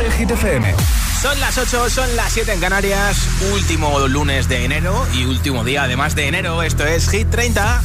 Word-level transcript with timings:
en 0.00 0.12
Hit 0.12 0.30
FM. 0.30 0.74
Son 1.20 1.38
las 1.40 1.58
8, 1.58 1.90
son 1.90 2.16
las 2.16 2.32
7 2.32 2.52
en 2.52 2.60
Canarias, 2.60 3.18
último 3.52 3.98
lunes 4.08 4.48
de 4.48 4.64
enero 4.64 5.06
y 5.12 5.24
último 5.24 5.64
día 5.64 5.82
además 5.84 6.14
de 6.14 6.28
enero. 6.28 6.62
Esto 6.62 6.84
es 6.86 7.08
Hit 7.10 7.28
30. 7.30 7.82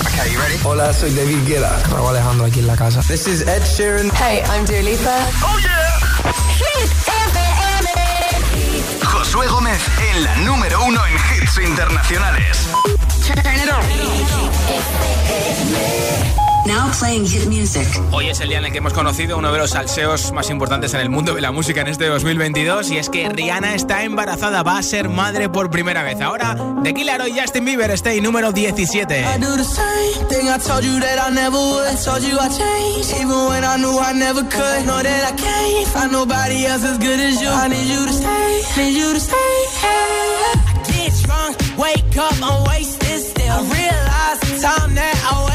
Okay, 0.00 0.32
you 0.32 0.40
ready? 0.40 0.56
Hola, 0.64 0.92
soy 0.92 1.12
David 1.14 1.46
Guetta. 1.46 1.78
Raúl 1.90 2.08
Alejandro 2.10 2.46
aquí 2.46 2.58
en 2.60 2.66
la 2.66 2.76
casa. 2.76 3.02
This 3.02 3.26
is 3.26 3.42
Ed 3.42 3.62
Sheeran. 3.62 4.10
Hey, 4.16 4.42
I'm 4.50 4.64
Dua 4.64 4.80
Lipa. 4.82 5.16
¡Oh, 5.42 5.58
yeah! 5.58 6.00
Hit 6.58 6.90
FM. 7.06 7.90
Josué 9.04 9.46
Gómez 9.46 9.80
en 10.12 10.24
la 10.24 10.34
número 10.36 10.82
uno 10.84 11.00
en 11.06 11.14
hits 11.14 11.58
internacionales. 11.58 12.66
Turn 13.26 13.56
it 13.56 13.68
on. 13.70 13.84
Now 16.66 16.90
playing 16.98 17.26
hit 17.26 17.46
music. 17.46 17.86
Hoy 18.12 18.28
es 18.28 18.40
el 18.40 18.48
día 18.48 18.58
en 18.58 18.64
el 18.66 18.72
que 18.72 18.78
hemos 18.78 18.92
conocido 18.92 19.38
uno 19.38 19.50
de 19.52 19.58
los 19.58 19.70
salseos 19.70 20.30
más 20.32 20.50
importantes 20.50 20.94
en 20.94 21.00
el 21.00 21.08
mundo 21.08 21.34
de 21.34 21.40
la 21.40 21.50
música 21.52 21.80
en 21.80 21.88
este 21.88 22.06
2022 22.06 22.90
y 22.90 22.98
es 22.98 23.08
que 23.08 23.28
Rihanna 23.28 23.74
está 23.74 24.04
embarazada, 24.04 24.62
va 24.62 24.78
a 24.78 24.82
ser 24.82 25.08
madre 25.08 25.48
por 25.48 25.70
primera 25.70 26.02
vez. 26.02 26.20
Ahora, 26.20 26.56
The 26.84 26.94
Killer 26.94 27.22
y 27.28 27.38
Justin 27.40 27.64
Bieber, 27.64 27.90
stay 27.92 28.20
número 28.20 28.52
17. 28.52 29.20
I 29.20 29.38
do 29.40 29.56
the 29.56 29.64
same 29.64 30.28
thing 30.28 30.48
I 30.48 30.58
told 30.58 30.84
you 30.84 31.00
that 31.00 31.18
I 31.28 31.30
never 31.34 31.56
would. 31.56 31.96
Told 32.04 32.22
you 32.22 32.38
I 32.38 32.48
changed, 32.48 33.12
even 33.20 33.48
when 33.48 33.64
I 33.64 33.76
knew 33.78 33.98
I 33.98 34.12
never 34.12 34.42
could. 34.42 34.86
Know 34.86 35.02
that 35.02 35.32
I 35.32 35.36
can't 35.36 35.88
find 35.88 36.12
nobody 36.12 36.66
else 36.66 36.84
as 36.84 36.98
good 36.98 37.18
as 37.20 37.40
you. 37.40 37.48
I 37.48 37.68
need 37.68 37.86
you 37.88 38.06
to 38.06 38.12
stay, 38.12 38.62
need 38.76 38.96
you 38.96 39.12
to 39.12 39.20
stay. 39.20 39.36
I 39.82 40.82
get 40.86 41.12
drunk, 41.24 41.56
wake 41.78 42.16
up, 42.16 42.34
I'm 42.42 42.64
wasted 42.68 43.20
still. 43.20 43.50
I 43.50 43.62
realize 43.62 44.40
the 44.40 44.60
time 44.62 44.94
that 44.94 45.16
I 45.32 45.49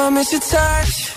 I 0.00 0.08
miss 0.08 0.32
your 0.32 0.40
touch. 0.40 1.09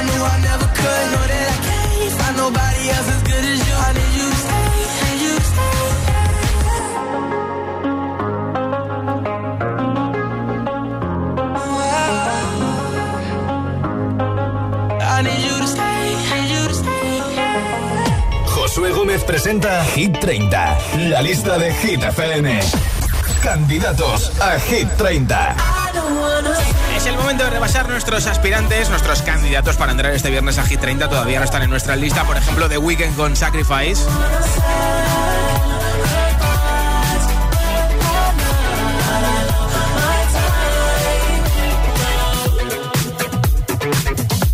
I 0.00 0.02
knew 0.02 0.22
I 0.24 0.36
never 0.40 0.68
could. 0.80 1.06
Know 1.12 1.24
that 1.32 1.48
I 1.52 1.56
can't 1.66 2.12
find 2.20 2.36
nobody 2.44 2.82
else 2.88 3.08
as 3.16 3.22
good 3.30 3.44
as 3.52 3.60
you. 3.68 3.74
I 3.86 3.90
need 3.98 4.12
you 4.18 4.26
to 4.32 4.38
stay, 4.44 4.64
need 5.04 5.20
you 5.24 5.34
to 5.36 5.44
stay. 5.52 5.76
I 15.04 15.18
need 15.26 15.40
you 15.46 15.56
to 15.60 15.68
stay, 15.74 16.02
need 16.32 16.48
you 16.54 16.62
to 16.68 16.74
stay. 16.82 17.20
Josué 18.46 18.90
Gómez 18.92 19.22
presenta 19.24 19.84
Hit 19.84 20.18
30, 20.18 20.78
la 21.10 21.20
lista 21.20 21.58
de 21.58 21.74
Hit 21.74 22.02
FM. 22.02 22.58
Candidatos 23.42 24.32
a 24.40 24.58
Hit 24.60 24.88
30. 24.96 25.56
Es 27.00 27.06
el 27.06 27.16
momento 27.16 27.44
de 27.44 27.48
repasar 27.48 27.88
nuestros 27.88 28.26
aspirantes, 28.26 28.90
nuestros 28.90 29.22
candidatos 29.22 29.78
para 29.78 29.92
entrar 29.92 30.12
este 30.12 30.28
viernes 30.28 30.58
a 30.58 30.64
Hit 30.64 30.80
30. 30.80 31.08
Todavía 31.08 31.38
no 31.38 31.46
están 31.46 31.62
en 31.62 31.70
nuestra 31.70 31.96
lista, 31.96 32.24
por 32.24 32.36
ejemplo, 32.36 32.68
The 32.68 32.76
Weeknd 32.76 33.16
con 33.16 33.34
Sacrifice. 33.36 34.02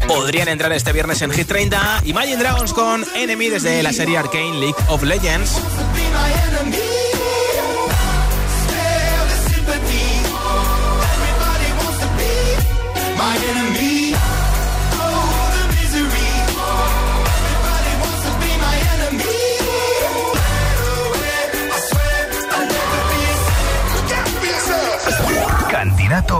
Podrían 0.06 0.46
entrar 0.46 0.70
este 0.70 0.92
viernes 0.92 1.20
en 1.22 1.32
Hit 1.32 1.48
30 1.48 2.02
Imagine 2.04 2.36
Dragons 2.36 2.72
con 2.72 3.04
Enemy 3.16 3.48
desde 3.48 3.82
la 3.82 3.92
serie 3.92 4.18
Arcane 4.18 4.60
League 4.60 4.76
of 4.86 5.02
Legends. 5.02 5.60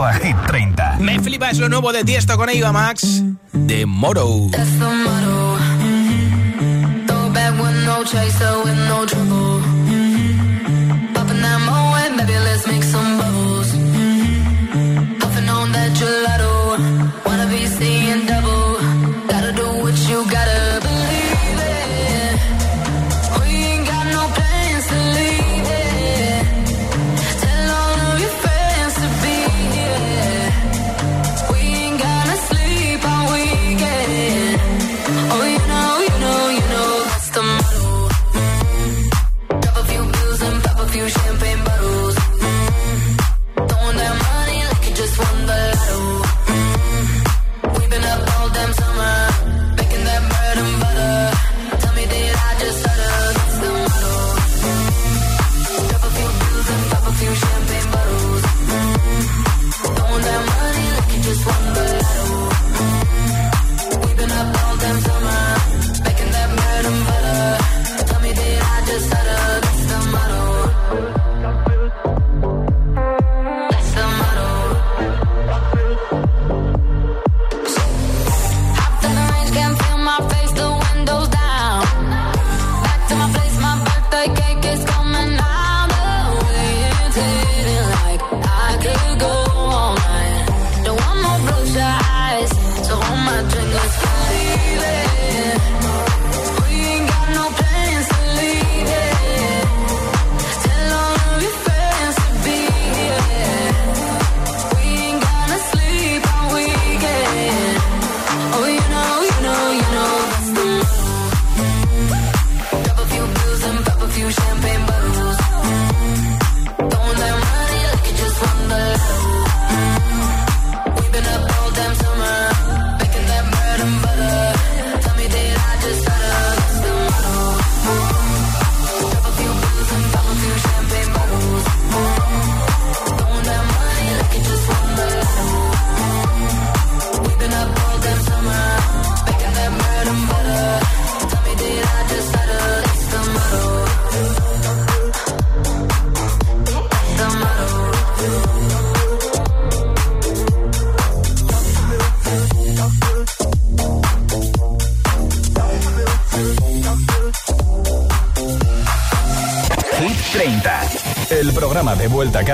A 0.04 0.12
Hit 0.14 0.36
30. 0.46 0.98
Me 1.00 1.18
flipa 1.20 1.50
es 1.50 1.58
lo 1.58 1.68
nuevo 1.68 1.92
de 1.92 2.04
Tiesto 2.04 2.36
con 2.36 2.48
Eva 2.48 2.72
Max 2.72 3.22
de 3.52 3.86
Moro. 3.86 4.48
That's 4.50 4.70
the 4.78 4.84
motto. 4.84 5.58
Throw 7.06 7.30
back 7.32 7.52
with 7.58 7.84
no 7.84 8.04
chaser, 8.04 8.62
with 8.64 8.76
no 8.88 9.06
trouble. 9.06 9.45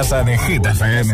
Casa 0.03 0.25
de 0.25 0.37
Hit 0.37 0.67
FM. 0.67 1.09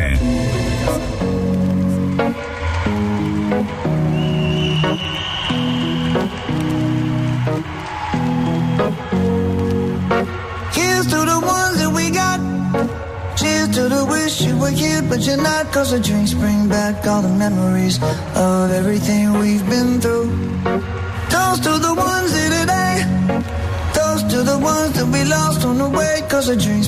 Here's 10.73 11.07
to 11.07 11.21
the 11.33 11.39
ones 11.45 11.79
that 11.81 11.93
we 11.95 12.11
got. 12.11 12.41
Cheers 13.37 13.69
to 13.77 13.89
the 13.91 14.07
wish 14.09 14.41
you 14.41 14.57
were 14.57 14.71
here, 14.71 15.03
but 15.03 15.21
you're 15.21 15.37
not. 15.37 15.71
Cause 15.71 15.91
the 15.91 16.01
drinks 16.01 16.33
bring 16.33 16.67
back 16.69 17.07
all 17.07 17.21
the 17.21 17.29
memories 17.29 18.01
of 18.35 18.71
everything 18.73 19.39
we've 19.39 19.69
been 19.69 20.01
through. 20.01 20.31
Toast 21.29 21.63
to 21.65 21.73
the 21.79 21.95
ones 21.95 22.33
here 22.33 22.51
today. 22.61 22.89
to 24.31 24.43
the 24.43 24.59
ones 24.59 24.93
that 24.93 25.07
we 25.07 25.25
lost 25.25 25.65
on 25.65 25.79
the 25.79 25.89
way 25.89 26.21
Cause 26.29 26.49
the 26.49 26.57
drinks 26.57 26.88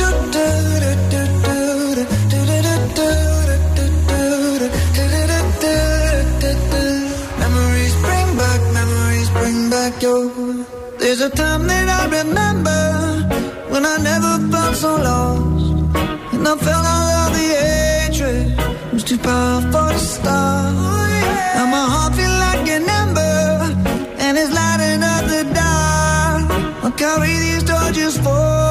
There's 11.01 11.19
a 11.19 11.29
time 11.29 11.67
that 11.67 11.89
I 11.89 12.05
remember 12.05 12.81
when 13.69 13.85
I 13.85 13.97
never 13.97 14.33
felt 14.49 14.75
so 14.77 14.95
lost. 14.95 15.93
And 16.33 16.47
I 16.47 16.55
felt 16.55 16.85
all 16.93 17.09
of 17.23 17.33
the 17.37 17.47
hatred 17.61 18.47
it 18.87 18.93
was 18.93 19.03
too 19.03 19.17
powerful 19.17 19.89
to 19.89 19.99
stop. 19.99 20.73
Oh, 20.77 21.05
and 21.05 21.25
yeah. 21.55 21.69
my 21.69 21.85
heart 21.93 22.15
feels 22.15 22.39
like 22.47 22.65
an 22.77 22.89
ember, 23.01 23.43
and 24.23 24.37
it's 24.37 24.53
lighting 24.53 25.03
up 25.03 25.23
the 25.33 25.43
dark. 25.53 26.85
I 26.85 26.89
carry 26.97 27.33
these 27.45 27.63
torches 27.65 28.17
for 28.17 28.70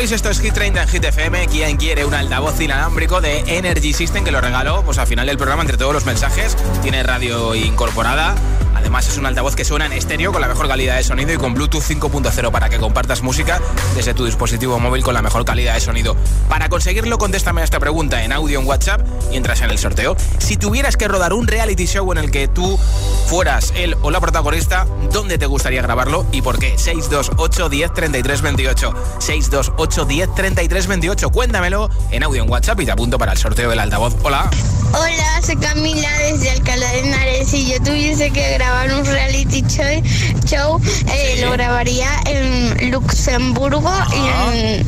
Memories, 0.00 0.12
esto 0.12 0.30
es 0.30 0.40
Hit 0.40 0.54
30 0.54 0.82
en 0.82 0.88
Hit 0.88 1.04
FM. 1.04 1.46
Quien 1.48 1.76
quiere 1.76 2.06
un 2.06 2.14
altavoz 2.14 2.58
inalámbrico 2.58 3.20
de 3.20 3.40
Energy 3.40 3.92
System 3.92 4.24
que 4.24 4.30
lo 4.30 4.40
regaló 4.40 4.82
pues 4.82 4.96
al 4.96 5.06
final 5.06 5.26
del 5.26 5.36
programa 5.36 5.60
entre 5.60 5.76
todos 5.76 5.92
los 5.92 6.06
mensajes. 6.06 6.56
Tiene 6.80 7.02
radio 7.02 7.54
incorporada 7.54 8.34
Además 8.80 9.06
es 9.08 9.18
un 9.18 9.26
altavoz 9.26 9.54
que 9.54 9.64
suena 9.64 9.84
en 9.84 9.92
estéreo 9.92 10.32
con 10.32 10.40
la 10.40 10.48
mejor 10.48 10.66
calidad 10.66 10.96
de 10.96 11.04
sonido 11.04 11.34
y 11.34 11.36
con 11.36 11.52
Bluetooth 11.52 11.82
5.0 11.82 12.50
para 12.50 12.70
que 12.70 12.78
compartas 12.78 13.20
música 13.20 13.60
desde 13.94 14.14
tu 14.14 14.24
dispositivo 14.24 14.78
móvil 14.78 15.04
con 15.04 15.12
la 15.12 15.20
mejor 15.20 15.44
calidad 15.44 15.74
de 15.74 15.80
sonido. 15.80 16.16
Para 16.48 16.70
conseguirlo, 16.70 17.18
contéstame 17.18 17.60
a 17.60 17.64
esta 17.64 17.78
pregunta 17.78 18.24
en 18.24 18.32
audio 18.32 18.58
en 18.58 18.66
WhatsApp 18.66 19.06
y 19.30 19.36
entras 19.36 19.60
en 19.60 19.70
el 19.70 19.78
sorteo. 19.78 20.16
Si 20.38 20.56
tuvieras 20.56 20.96
que 20.96 21.08
rodar 21.08 21.34
un 21.34 21.46
reality 21.46 21.86
show 21.86 22.10
en 22.10 22.18
el 22.18 22.30
que 22.30 22.48
tú 22.48 22.78
fueras 23.26 23.74
el 23.76 23.96
o 24.00 24.10
la 24.10 24.18
protagonista, 24.18 24.86
¿dónde 25.12 25.36
te 25.36 25.44
gustaría 25.44 25.82
grabarlo 25.82 26.24
y 26.32 26.40
por 26.40 26.58
qué? 26.58 26.78
628 26.78 27.68
10 27.68 27.92
33 27.92 28.40
28. 28.40 28.94
628 29.18 30.04
10 30.06 30.34
33 30.34 30.86
28. 30.86 31.30
Cuéntamelo 31.30 31.90
en 32.10 32.22
audio 32.22 32.42
en 32.42 32.50
WhatsApp 32.50 32.80
y 32.80 32.86
te 32.86 32.92
apunto 32.92 33.18
para 33.18 33.32
el 33.32 33.38
sorteo 33.38 33.68
del 33.68 33.78
altavoz. 33.78 34.16
Hola. 34.22 34.48
Hola, 34.92 35.42
soy 35.46 35.56
Camila 35.56 36.10
desde 36.18 36.50
Alcalá 36.50 36.90
de 36.92 37.00
Henares. 37.00 37.48
Si 37.48 37.70
yo 37.70 37.80
tuviese 37.80 38.30
que 38.30 38.54
grabar 38.54 38.69
un 38.98 39.04
reality 39.06 39.62
show, 39.62 40.02
show 40.46 40.80
eh, 41.12 41.40
lo 41.42 41.52
grabaría 41.52 42.08
en 42.26 42.90
Luxemburgo 42.90 43.92
y 44.12 44.56
en, 44.56 44.86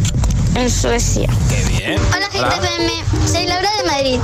en 0.57 0.71
Suecia. 0.71 1.29
Qué 1.49 1.63
bien. 1.69 2.01
Hola, 2.15 2.29
GTFM. 2.29 2.93
Soy 3.31 3.47
Laura 3.47 3.69
de 3.83 3.91
Madrid. 3.91 4.21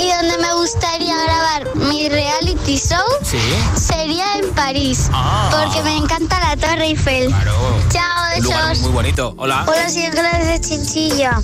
Y 0.00 0.08
donde 0.10 0.38
me 0.38 0.54
gustaría 0.54 1.14
grabar 1.24 1.76
mi 1.76 2.08
reality 2.08 2.76
show 2.78 3.04
Sí. 3.22 3.38
sería 3.80 4.24
en 4.38 4.50
París. 4.54 5.08
Ah. 5.12 5.48
Porque 5.50 5.82
me 5.82 5.96
encanta 5.96 6.38
la 6.40 6.56
Torre 6.56 6.86
Eiffel. 6.86 7.28
Claro. 7.28 7.54
Chao, 7.92 8.58
besos. 8.68 8.78
muy 8.80 8.92
bonito. 8.92 9.34
Hola. 9.38 9.64
Hola, 9.66 9.88
soy 9.88 10.04
Ángela 10.06 10.38
desde 10.38 10.60
Chinchilla. 10.60 11.40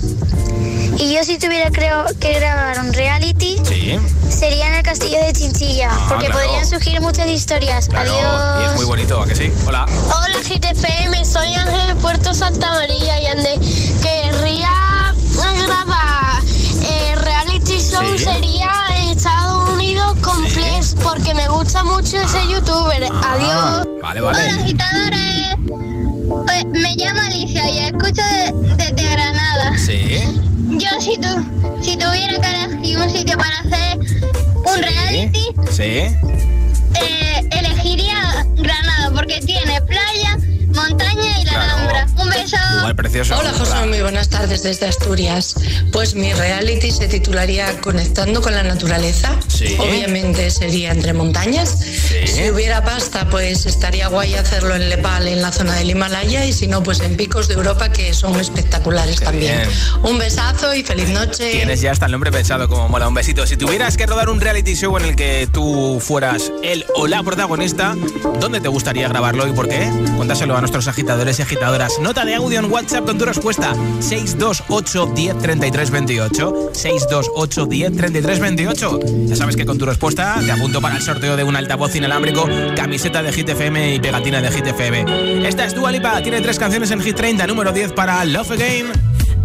Y 0.99 1.13
yo 1.15 1.23
si 1.23 1.37
tuviera 1.39 1.71
creo, 1.71 2.05
que 2.19 2.33
grabar 2.33 2.79
un 2.79 2.91
reality, 2.93 3.57
Sí. 3.63 3.97
sería 4.29 4.67
en 4.67 4.75
el 4.75 4.83
castillo 4.83 5.17
de 5.25 5.31
Chinchilla. 5.33 5.89
Ah, 5.91 6.05
porque 6.09 6.25
claro. 6.25 6.41
podrían 6.41 6.67
surgir 6.67 6.99
muchas 7.01 7.27
historias. 7.27 7.87
Claro. 7.87 8.11
Adiós. 8.11 8.61
Y 8.61 8.65
es 8.69 8.75
muy 8.75 8.85
bonito, 8.85 9.21
¿a 9.21 9.25
que 9.25 9.35
sí? 9.35 9.51
Hola. 9.65 9.85
Hola 9.87 10.37
GTPM, 10.43 11.23
soy 11.25 11.53
Ángel 11.53 11.87
de 11.87 11.95
Puerto 11.95 12.33
Santa 12.33 12.69
María 12.71 13.21
y 13.21 13.27
ande 13.27 13.59
querría 14.01 15.13
grabar 15.65 16.43
eh, 16.83 17.15
reality 17.15 17.79
show 17.79 18.03
Sí. 18.17 18.23
sería 18.25 18.71
Estados 19.09 19.69
Unidos 19.69 20.17
con 20.21 20.43
Sí. 20.43 20.49
Flex 20.51 20.95
porque 21.01 21.33
me 21.33 21.47
gusta 21.47 21.83
mucho 21.85 22.17
ese 22.17 22.45
youtuber. 22.49 23.03
Ah, 23.11 23.33
Adiós. 23.35 23.87
Vale, 24.01 24.19
vale. 24.21 24.49
agitadores. 24.49 25.55
Pues, 26.45 26.65
me 26.65 26.95
llamo 26.97 27.21
Alicia 27.21 27.69
y 27.69 27.77
escucho 27.79 28.21
desde 28.75 29.11
Granada. 29.11 29.77
Sí. 29.77 30.41
Yo 30.79 31.01
si, 31.01 31.17
tu, 31.17 31.27
si 31.83 31.97
tuviera 31.97 32.39
que 32.41 32.63
elegir 32.63 32.97
un 32.99 33.09
sitio 33.09 33.37
para 33.37 33.59
hacer 33.59 33.99
un 33.99 34.81
reality, 34.81 35.47
Sí. 35.71 35.83
eh, 35.83 37.49
elegiría 37.51 38.45
Granada 38.55 39.11
porque 39.13 39.39
tiene 39.41 39.81
playa, 39.81 40.37
montaña 40.73 41.39
y 41.41 41.45
la 41.45 41.51
Claro. 41.51 41.73
Alhambra. 41.73 42.07
Un 42.17 42.29
beso. 42.29 42.57
Lugar 42.77 42.95
precioso. 42.95 43.37
Hola 43.37 43.51
José, 43.57 43.85
muy 43.87 44.01
buenas 44.01 44.29
tardes 44.29 44.63
desde 44.63 44.87
Asturias. 44.87 45.55
Pues 45.91 46.15
mi 46.15 46.33
reality 46.33 46.91
se 46.91 47.07
titularía 47.07 47.79
Conectando 47.81 48.41
con 48.41 48.53
la 48.53 48.63
naturaleza. 48.63 49.35
Sí. 49.47 49.75
Obviamente 49.79 50.49
sería 50.51 50.91
entre 50.91 51.13
montañas. 51.13 51.77
Si 52.25 52.49
hubiera 52.49 52.83
pasta, 52.83 53.27
pues 53.29 53.65
estaría 53.65 54.07
guay 54.07 54.35
hacerlo 54.35 54.75
en 54.75 54.89
Nepal, 54.89 55.27
en 55.27 55.41
la 55.41 55.51
zona 55.51 55.73
del 55.75 55.89
Himalaya, 55.89 56.45
y 56.45 56.53
si 56.53 56.67
no, 56.67 56.83
pues 56.83 56.99
en 57.01 57.15
picos 57.17 57.47
de 57.47 57.55
Europa 57.55 57.89
que 57.91 58.13
son 58.13 58.39
espectaculares 58.39 59.19
también. 59.19 59.67
bien. 59.67 59.69
Un 60.03 60.17
besazo 60.19 60.73
y 60.73 60.83
feliz 60.83 61.09
noche. 61.09 61.51
Tienes 61.51 61.81
ya 61.81 61.91
hasta 61.91 62.05
el 62.05 62.11
nombre 62.11 62.31
pensado 62.31 62.67
como 62.69 62.89
mola 62.89 63.07
un 63.07 63.13
besito. 63.13 63.45
Si 63.47 63.57
tuvieras 63.57 63.97
que 63.97 64.05
rodar 64.05 64.29
un 64.29 64.39
reality 64.39 64.75
show 64.75 64.97
en 64.97 65.05
el 65.05 65.15
que 65.15 65.47
tú 65.51 65.99
fueras 66.01 66.51
el 66.63 66.85
o 66.95 67.07
la 67.07 67.23
protagonista, 67.23 67.95
¿dónde 68.39 68.61
te 68.61 68.67
gustaría 68.67 69.07
grabarlo 69.07 69.47
y 69.47 69.51
por 69.51 69.67
qué? 69.67 69.89
Cuéntaselo 70.15 70.58
a 70.59 70.61
nuestros 70.61 70.87
agitadores 70.89 71.39
y 71.39 71.41
agitadoras. 71.41 71.99
Nota 72.01 72.25
de 72.25 72.35
audio 72.35 72.59
en 72.59 72.71
WhatsApp 72.71 73.05
con 73.05 73.17
tu 73.17 73.25
respuesta. 73.25 73.73
628 74.01 75.05
10 75.15 75.37
33 75.39 75.89
28. 75.89 76.69
628 76.73 77.65
10 77.65 77.97
33 77.97 78.39
28. 78.39 78.99
Ya 79.25 79.35
sabes 79.37 79.55
que 79.55 79.65
con 79.65 79.77
tu 79.77 79.85
respuesta 79.85 80.37
te 80.45 80.51
apunto 80.51 80.81
para 80.81 80.97
el 80.97 81.01
sorteo 81.01 81.37
de 81.37 81.45
un 81.45 81.55
altavoz 81.55 81.95
inalámbrico, 81.95 82.47
camiseta 82.75 83.23
de 83.23 83.31
Hit 83.31 83.49
FM 83.49 83.95
y 83.95 83.99
pegatina 83.99 84.41
de 84.41 84.51
Hit 84.51 84.67
FM. 84.67 85.47
Esta 85.47 85.65
es 85.65 85.73
Dua 85.73 85.91
Lipa, 85.91 86.21
tiene 86.21 86.41
tres 86.41 86.59
canciones 86.59 86.91
en 86.91 87.01
Hit 87.01 87.15
30, 87.15 87.47
número 87.47 87.71
10 87.71 87.93
para 87.93 88.23
Love 88.25 88.51
Again. 88.51 88.87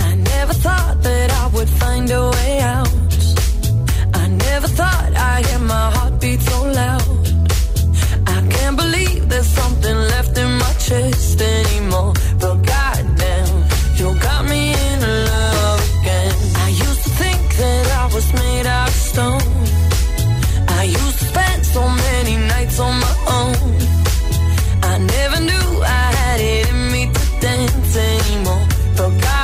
I 0.01 0.17
never 0.17 0.55
thought 0.55 1.01
that 1.03 1.31
I 1.31 1.47
would 1.55 1.69
find 1.69 2.11
a 2.11 2.31
way 2.31 2.61
out. 2.61 2.89
I 4.15 4.29
never 4.29 4.67
thought 4.67 5.13
I'd 5.15 5.47
hear 5.47 5.61
my 5.61 5.93
heartbeat 5.95 6.41
so 6.41 6.65
loud. 6.65 7.14
I 8.65 8.69
can't 8.69 8.79
believe 8.79 9.29
there's 9.29 9.47
something 9.47 9.95
left 9.95 10.39
in 10.39 10.51
my 10.57 10.73
chest 10.87 11.39
anymore. 11.39 12.15
But 12.41 12.57
goddamn, 12.65 13.65
you 13.97 14.19
got 14.19 14.47
me 14.49 14.73
in 14.73 15.01
love 15.03 15.81
again. 16.01 16.35
I 16.65 16.69
used 16.71 17.03
to 17.05 17.11
think 17.11 17.57
that 17.59 17.87
I 18.03 18.07
was 18.15 18.33
made 18.33 18.67
out 18.67 18.89
of 18.89 18.95
stone. 18.95 19.43
I 20.81 20.85
used 20.85 21.19
to 21.19 21.25
spend 21.27 21.67
so 21.67 21.87
many 22.07 22.39
nights 22.39 22.81
on 22.81 22.95
my 23.07 23.17
own. 23.39 23.57
I 24.83 24.97
never 24.97 25.41
knew 25.41 25.69
I 25.83 26.07
had 26.21 26.41
it 26.41 26.71
in 26.71 26.91
me 26.91 27.13
to 27.13 27.25
dance 27.43 27.97
anymore. 27.97 28.67
But 28.97 29.11
goddamn, 29.21 29.44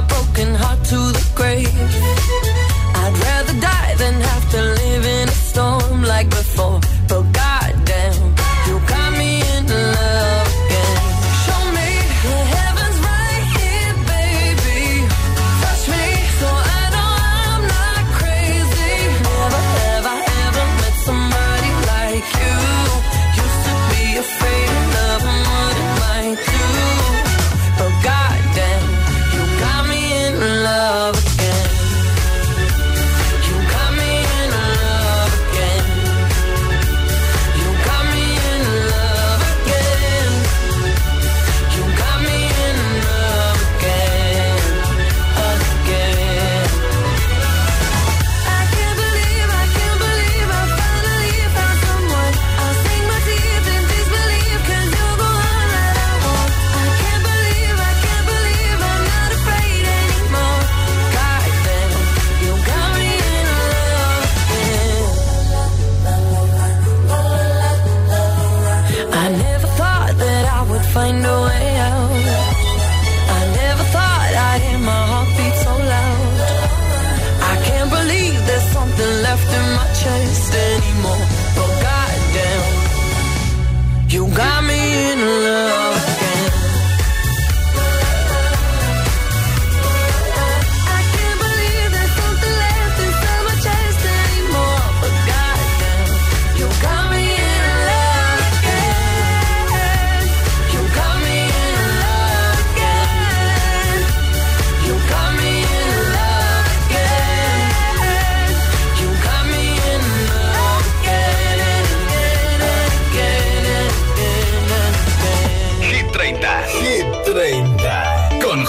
My 0.00 0.06
broken 0.06 0.54
heart 0.54 0.78
to 0.84 0.96
the 0.96 1.37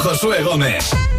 Josué 0.09 0.41
Gómez. 0.41 1.18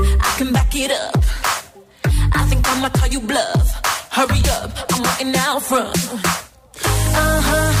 it 0.83 0.91
up. 0.91 1.17
I 2.33 2.45
think 2.49 2.67
I'ma 2.67 2.89
call 2.89 3.07
you 3.07 3.19
bluff. 3.19 3.67
Hurry 4.11 4.41
up, 4.57 4.71
I'm 4.93 5.03
waiting 5.03 5.35
out 5.35 5.61
from. 5.61 5.87
Uh 5.87 7.41
huh. 7.47 7.80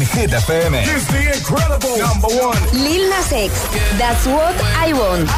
Hit 0.00 0.30
FM. 0.30 0.72
It's 0.74 1.06
the 1.08 1.36
incredible 1.36 1.98
number 1.98 2.28
one. 2.28 2.62
Lil 2.72 3.10
Nas 3.10 3.32
X, 3.32 3.52
That's 3.98 4.26
What 4.26 4.56
I 4.76 4.92
Want. 4.94 5.28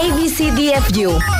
ABCDFU. 0.00 1.39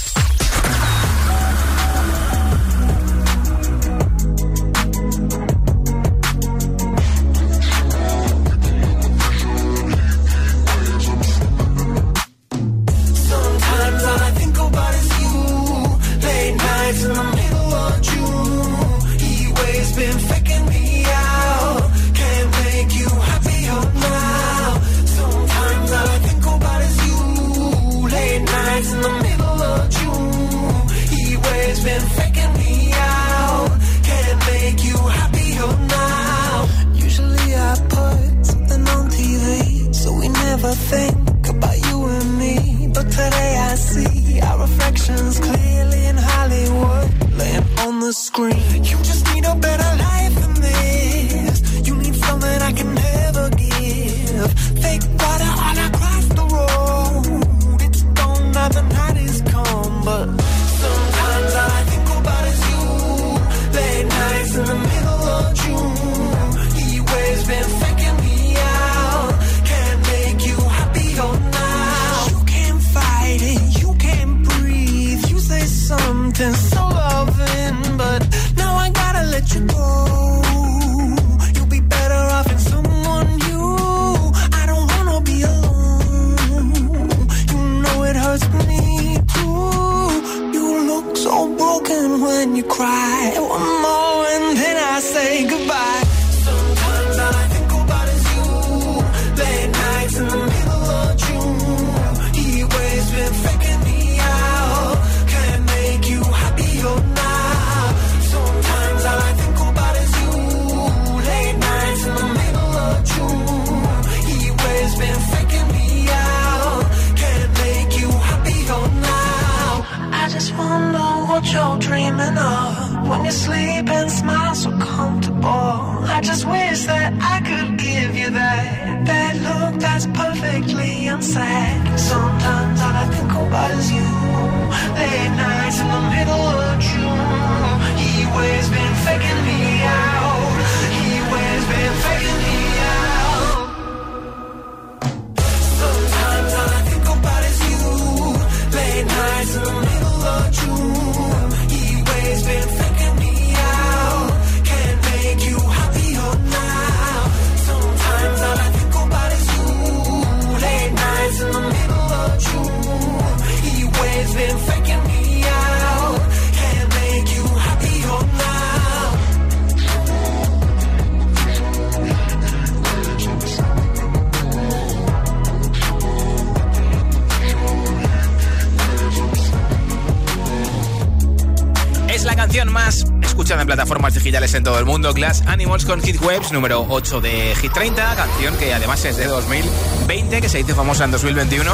Glass 185.21 185.43
Animals 185.45 185.85
con 185.85 186.01
Hit 186.01 186.19
Waves, 186.19 186.51
número 186.51 186.83
8 186.89 187.21
de 187.21 187.53
Hit 187.61 187.71
30. 187.71 188.15
Canción 188.15 188.57
que 188.57 188.73
además 188.73 189.05
es 189.05 189.17
de 189.17 189.27
2020, 189.27 190.41
que 190.41 190.49
se 190.49 190.61
hizo 190.61 190.73
famosa 190.73 191.05
en 191.05 191.11
2021 191.11 191.71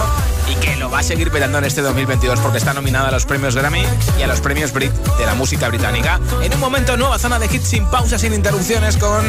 y 0.51 0.55
que 0.55 0.75
lo 0.75 0.89
va 0.89 0.99
a 0.99 1.03
seguir 1.03 1.31
petando 1.31 1.57
en 1.57 1.63
este 1.63 1.81
2022 1.81 2.41
porque 2.41 2.57
está 2.57 2.73
nominada 2.73 3.07
a 3.07 3.11
los 3.11 3.25
premios 3.25 3.55
Grammy 3.55 3.85
y 4.19 4.21
a 4.21 4.27
los 4.27 4.41
premios 4.41 4.73
Brit 4.73 4.91
de 4.91 5.25
la 5.25 5.33
música 5.33 5.69
británica. 5.69 6.19
En 6.43 6.53
un 6.55 6.59
momento, 6.59 6.97
nueva 6.97 7.17
zona 7.19 7.39
de 7.39 7.45
hits 7.45 7.69
sin 7.69 7.85
pausa, 7.85 8.19
sin 8.19 8.33
interrupciones 8.33 8.97
con 8.97 9.25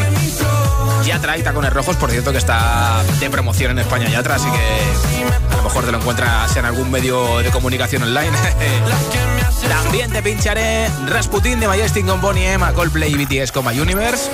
Yatra 1.07 1.39
y 1.39 1.45
Tacones 1.45 1.73
Rojos. 1.73 1.95
Por 1.95 2.11
cierto, 2.11 2.33
que 2.33 2.39
está 2.39 3.01
de 3.21 3.31
promoción 3.31 3.71
en 3.71 3.79
España 3.79 4.09
Yatra, 4.09 4.35
así 4.35 4.49
que 4.51 5.55
a 5.55 5.57
lo 5.59 5.63
mejor 5.63 5.85
te 5.85 5.93
lo 5.93 5.99
encuentras 5.99 6.57
en 6.57 6.65
algún 6.65 6.91
medio 6.91 7.39
de 7.39 7.51
comunicación 7.51 8.03
online. 8.03 8.33
También 9.69 10.11
te 10.11 10.23
pincharé 10.23 10.89
Rasputin 11.07 11.61
de 11.61 11.69
Majestic 11.69 12.07
con 12.07 12.21
Bonnie 12.21 12.53
M, 12.53 12.65
Coldplay 12.75 13.15
y 13.15 13.25
BTS 13.25 13.53
con 13.53 13.67
My 13.67 13.79
Universe. 13.79 14.31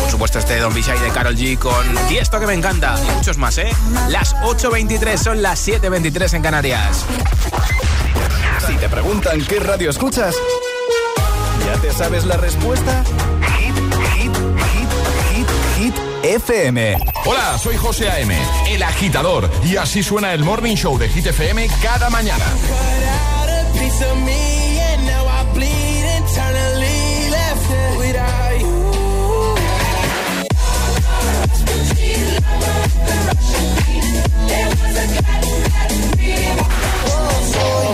Por 0.00 0.10
supuesto 0.10 0.38
este 0.38 0.58
Don 0.58 0.74
Bishai 0.74 0.98
de 0.98 1.10
Carol 1.10 1.36
G 1.36 1.58
con 1.58 1.84
Tiesto 2.08 2.40
que 2.40 2.46
me 2.46 2.54
encanta 2.54 2.96
y 3.02 3.10
muchos 3.12 3.38
más, 3.38 3.58
¿eh? 3.58 3.70
Las 4.08 4.34
8.23 4.36 5.16
son 5.16 5.42
las 5.42 5.66
7.23 5.66 6.34
en 6.34 6.42
Canarias. 6.42 7.04
Si 8.66 8.74
te 8.76 8.88
preguntan 8.88 9.44
qué 9.44 9.60
radio 9.60 9.90
escuchas, 9.90 10.34
¿ya 11.64 11.80
te 11.80 11.92
sabes 11.92 12.24
la 12.24 12.36
respuesta? 12.36 13.04
Hit, 13.58 13.76
hit, 14.14 14.32
hit, 14.72 14.88
hit, 15.32 15.48
hit, 15.78 15.94
FM. 16.24 16.98
Hola, 17.24 17.58
soy 17.58 17.76
José 17.76 18.10
A.M., 18.10 18.36
el 18.68 18.82
agitador, 18.82 19.48
y 19.64 19.76
así 19.76 20.02
suena 20.02 20.32
el 20.32 20.42
Morning 20.42 20.74
Show 20.74 20.98
de 20.98 21.08
Hit 21.08 21.26
FM 21.26 21.68
cada 21.82 22.10
mañana. 22.10 22.44
Piece 23.78 24.02
of 24.02 24.16
me 24.24 24.78
and 24.88 25.06
now 25.06 25.24
I 25.26 25.44
bleed 25.54 26.04
internally 26.18 27.30
left 27.36 27.70
it 27.70 27.98
without 27.98 28.60
you. 28.60 28.76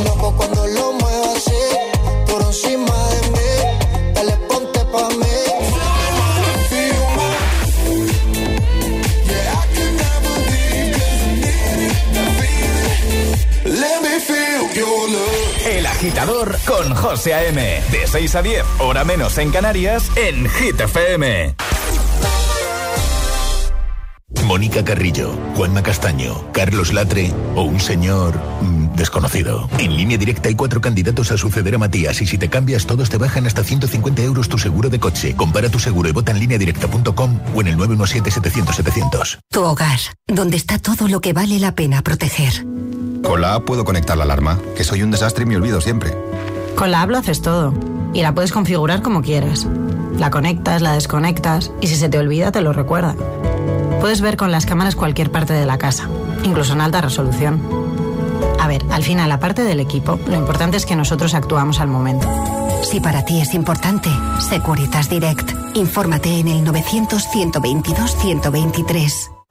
Loco 0.04 0.36
cuando 0.36 0.66
lo 0.66 0.92
muevo 0.94 1.32
así, 1.36 1.62
por 2.26 2.42
encima 2.42 3.01
agitador 16.02 16.58
con 16.66 16.92
José 16.96 17.32
A.M. 17.32 17.80
De 17.92 18.06
6 18.08 18.34
a 18.34 18.42
10, 18.42 18.64
hora 18.80 19.04
menos 19.04 19.38
en 19.38 19.52
Canarias, 19.52 20.10
en 20.16 20.48
Hit 20.48 20.80
FM. 20.80 21.54
Mónica 24.44 24.82
Carrillo, 24.82 25.38
Juanma 25.54 25.84
Castaño, 25.84 26.50
Carlos 26.50 26.92
Latre 26.92 27.32
o 27.54 27.62
un 27.62 27.78
señor 27.78 28.36
mm, 28.62 28.96
desconocido. 28.96 29.70
En 29.78 29.96
línea 29.96 30.18
directa 30.18 30.48
hay 30.48 30.56
cuatro 30.56 30.80
candidatos 30.80 31.30
a 31.30 31.36
suceder 31.36 31.76
a 31.76 31.78
Matías 31.78 32.20
y 32.20 32.26
si 32.26 32.36
te 32.36 32.50
cambias 32.50 32.84
todos 32.84 33.08
te 33.08 33.16
bajan 33.16 33.46
hasta 33.46 33.62
150 33.62 34.22
euros 34.22 34.48
tu 34.48 34.58
seguro 34.58 34.90
de 34.90 34.98
coche. 34.98 35.36
Compara 35.36 35.68
tu 35.68 35.78
seguro 35.78 36.08
y 36.08 36.12
vota 36.12 36.32
en 36.32 36.40
línea 36.40 36.58
directa.com 36.58 37.40
o 37.54 37.60
en 37.60 37.68
el 37.68 37.76
917-700-700. 37.76 39.38
Tu 39.48 39.62
hogar, 39.62 40.00
donde 40.26 40.56
está 40.56 40.80
todo 40.80 41.06
lo 41.06 41.20
que 41.20 41.32
vale 41.32 41.60
la 41.60 41.76
pena 41.76 42.02
proteger. 42.02 42.64
Con 43.22 43.40
la 43.40 43.54
app 43.54 43.64
puedo 43.64 43.84
conectar 43.84 44.16
la 44.16 44.24
alarma, 44.24 44.58
que 44.76 44.84
soy 44.84 45.02
un 45.02 45.10
desastre 45.10 45.44
y 45.44 45.46
me 45.46 45.56
olvido 45.56 45.80
siempre. 45.80 46.16
Con 46.74 46.90
la 46.90 47.02
app 47.02 47.10
lo 47.10 47.18
haces 47.18 47.42
todo 47.42 47.72
y 48.12 48.22
la 48.22 48.34
puedes 48.34 48.52
configurar 48.52 49.02
como 49.02 49.22
quieras. 49.22 49.66
La 50.18 50.30
conectas, 50.30 50.82
la 50.82 50.92
desconectas 50.92 51.72
y 51.80 51.86
si 51.86 51.96
se 51.96 52.08
te 52.08 52.18
olvida 52.18 52.52
te 52.52 52.60
lo 52.60 52.72
recuerda. 52.72 53.14
Puedes 54.00 54.20
ver 54.20 54.36
con 54.36 54.50
las 54.50 54.66
cámaras 54.66 54.96
cualquier 54.96 55.30
parte 55.30 55.52
de 55.52 55.66
la 55.66 55.78
casa, 55.78 56.08
incluso 56.42 56.72
en 56.72 56.80
alta 56.80 57.00
resolución. 57.00 57.62
A 58.60 58.68
ver, 58.68 58.84
al 58.90 59.02
final, 59.02 59.32
aparte 59.32 59.64
del 59.64 59.80
equipo, 59.80 60.18
lo 60.26 60.36
importante 60.36 60.76
es 60.76 60.86
que 60.86 60.96
nosotros 60.96 61.34
actuamos 61.34 61.80
al 61.80 61.88
momento. 61.88 62.28
Si 62.82 63.00
para 63.00 63.24
ti 63.24 63.40
es 63.40 63.54
importante, 63.54 64.10
Securitas 64.40 65.08
Direct. 65.08 65.50
Infórmate 65.74 66.40
en 66.40 66.48
el 66.48 66.66
900-122-123. 66.66 69.41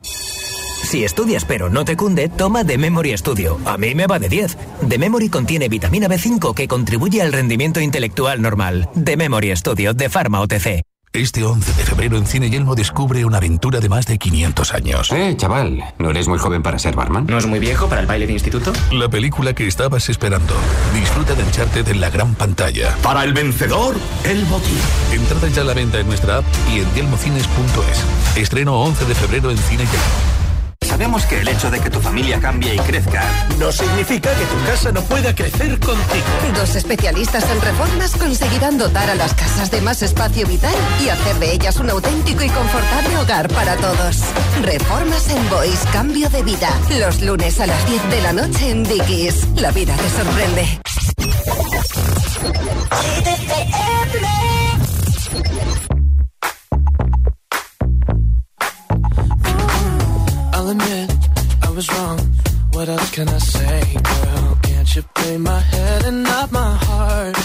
Si 0.91 1.05
estudias 1.05 1.45
pero 1.45 1.69
no 1.69 1.85
te 1.85 1.95
cunde, 1.95 2.27
toma 2.27 2.65
The 2.65 2.77
Memory 2.77 3.17
Studio. 3.17 3.57
A 3.63 3.77
mí 3.77 3.95
me 3.95 4.07
va 4.07 4.19
de 4.19 4.27
10. 4.27 4.57
The 4.89 4.97
Memory 4.97 5.29
contiene 5.29 5.69
vitamina 5.69 6.09
B5 6.09 6.53
que 6.53 6.67
contribuye 6.67 7.21
al 7.21 7.31
rendimiento 7.31 7.79
intelectual 7.79 8.41
normal. 8.41 8.89
The 9.01 9.15
Memory 9.15 9.55
Studio 9.55 9.93
de 9.93 10.09
Pharma 10.09 10.41
OTC. 10.41 10.81
Este 11.13 11.45
11 11.45 11.73
de 11.75 11.83
febrero 11.85 12.17
en 12.17 12.27
Cine 12.27 12.49
Yelmo 12.49 12.75
descubre 12.75 13.23
una 13.23 13.37
aventura 13.37 13.79
de 13.79 13.87
más 13.87 14.05
de 14.05 14.17
500 14.17 14.73
años. 14.73 15.11
Eh, 15.13 15.33
chaval, 15.37 15.81
¿no 15.97 16.09
eres 16.09 16.27
muy 16.27 16.39
joven 16.39 16.61
para 16.61 16.77
ser 16.77 16.93
barman? 16.93 17.25
¿No 17.25 17.37
es 17.37 17.45
muy 17.45 17.59
viejo 17.59 17.87
para 17.87 18.01
el 18.01 18.07
baile 18.07 18.27
de 18.27 18.33
instituto? 18.33 18.73
La 18.91 19.07
película 19.07 19.53
que 19.53 19.67
estabas 19.67 20.09
esperando. 20.09 20.53
Disfruta 20.93 21.35
de 21.35 21.43
Uncharted 21.43 21.87
en 21.87 22.01
la 22.01 22.09
gran 22.09 22.35
pantalla. 22.35 22.97
Para 23.01 23.23
el 23.23 23.31
vencedor, 23.31 23.95
el 24.25 24.43
botín. 24.43 24.77
Entrada 25.13 25.47
ya 25.47 25.61
a 25.61 25.65
la 25.65 25.73
venta 25.73 26.01
en 26.01 26.07
nuestra 26.07 26.39
app 26.39 26.45
y 26.69 26.79
en 26.79 26.93
yelmocines.es. 26.95 28.37
Estreno 28.37 28.81
11 28.81 29.05
de 29.05 29.15
febrero 29.15 29.51
en 29.51 29.57
Cine 29.57 29.85
Yelmo. 29.85 30.30
Sabemos 30.91 31.25
que 31.25 31.39
el 31.39 31.47
hecho 31.47 31.71
de 31.71 31.79
que 31.79 31.89
tu 31.89 32.01
familia 32.01 32.37
cambie 32.41 32.75
y 32.75 32.79
crezca 32.79 33.23
no 33.57 33.71
significa 33.71 34.29
que 34.35 34.43
tu 34.43 34.65
casa 34.65 34.91
no 34.91 35.01
pueda 35.01 35.33
crecer 35.33 35.79
contigo. 35.79 36.25
Dos 36.53 36.75
especialistas 36.75 37.49
en 37.49 37.61
reformas 37.61 38.11
conseguirán 38.17 38.77
dotar 38.77 39.09
a 39.09 39.15
las 39.15 39.33
casas 39.33 39.71
de 39.71 39.79
más 39.79 40.01
espacio 40.01 40.45
vital 40.45 40.75
y 41.01 41.07
hacer 41.07 41.37
de 41.37 41.53
ellas 41.53 41.77
un 41.77 41.89
auténtico 41.89 42.43
y 42.43 42.49
confortable 42.49 43.17
hogar 43.19 43.47
para 43.53 43.77
todos. 43.77 44.17
Reformas 44.63 45.29
en 45.29 45.49
Boys, 45.49 45.79
cambio 45.93 46.29
de 46.29 46.43
vida. 46.43 46.69
Los 46.99 47.21
lunes 47.21 47.61
a 47.61 47.67
las 47.67 47.85
10 47.87 48.09
de 48.09 48.21
la 48.21 48.33
noche 48.33 48.69
en 48.69 48.83
Dickies. 48.83 49.47
La 49.55 49.71
vida 49.71 49.95
te 49.95 50.09
sorprende. 50.09 50.81
I'll 60.61 60.69
admit 60.69 61.11
I 61.63 61.71
was 61.71 61.91
wrong. 61.91 62.19
What 62.73 62.87
else 62.87 63.09
can 63.09 63.27
I 63.27 63.39
say, 63.39 63.81
girl? 63.95 64.59
Can't 64.61 64.95
you 64.95 65.01
play 65.15 65.37
my 65.39 65.59
head 65.59 66.05
and 66.05 66.21
not 66.21 66.51
my 66.51 66.75
heart? 66.85 67.35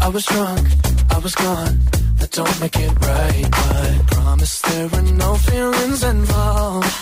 I 0.00 0.08
was 0.08 0.24
drunk, 0.24 0.66
I 1.10 1.18
was 1.18 1.34
gone. 1.34 1.78
That 2.20 2.30
don't 2.30 2.58
make 2.58 2.76
it 2.76 2.92
right, 3.12 3.48
but 3.50 4.06
promise 4.16 4.62
there 4.62 4.88
were 4.88 5.02
no 5.02 5.34
feelings 5.34 6.02
involved. 6.04 6.96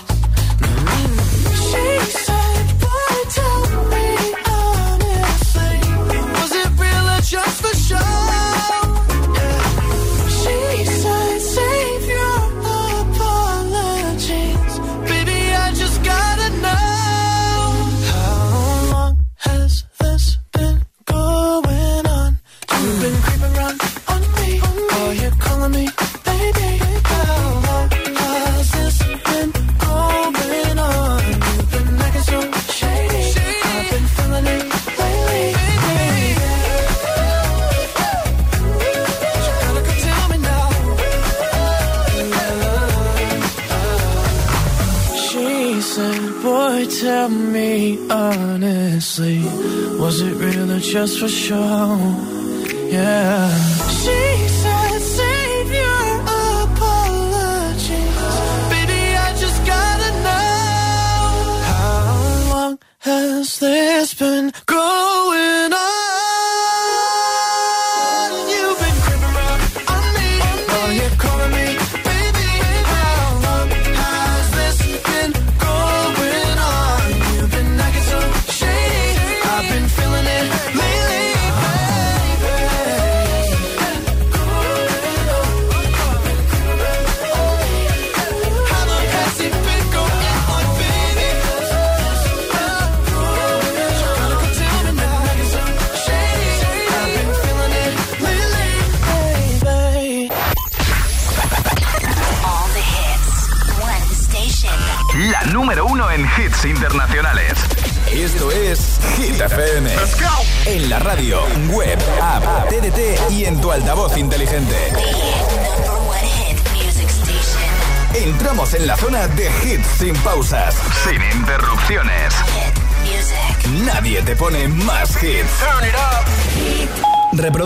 Mm. 0.66 1.12
She 1.68 2.33
that's 51.04 51.18
for 51.18 52.23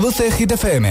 Produce 0.00 0.30
Hit 0.38 0.50
FM. 0.50 0.84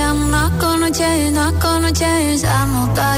I'm 0.00 0.30
not 0.30 0.58
gonna 0.58 0.90
change, 0.90 1.34
not 1.34 1.60
gonna 1.60 1.92
change. 1.92 2.44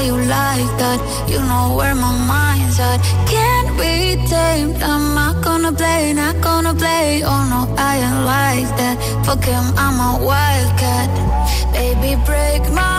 You 0.07 0.15
like 0.17 0.71
that, 0.81 0.99
you 1.29 1.39
know 1.39 1.75
where 1.77 1.95
my 1.95 2.11
mind's 2.27 2.77
at. 2.79 2.99
Can't 3.25 3.69
be 3.79 4.17
tamed. 4.27 4.83
I'm 4.83 5.15
not 5.15 5.41
gonna 5.41 5.71
play, 5.71 6.11
not 6.11 6.41
gonna 6.41 6.73
play. 6.73 7.23
Oh 7.23 7.43
no, 7.53 7.73
I 7.77 7.95
ain't 8.05 8.25
like 8.35 8.69
that. 8.79 8.97
Fuck 9.25 9.45
him, 9.45 9.65
I'm 9.77 9.97
a 10.07 10.25
wildcat. 10.25 11.09
Baby, 11.71 12.21
break 12.25 12.69
my 12.73 12.98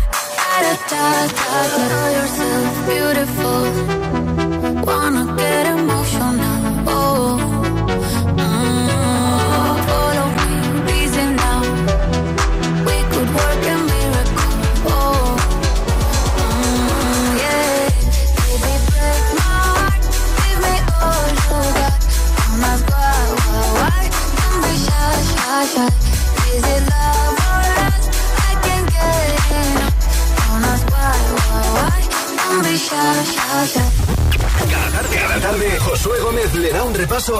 da 0.61 0.73
da 0.89 1.27
da. 1.37 2.85
Beautiful. 2.87 3.70